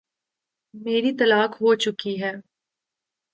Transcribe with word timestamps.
میری 0.73 1.11
طلاق 1.19 1.51
ہو 1.61 1.75
چکی 1.75 2.13
ہے۔ 2.23 2.33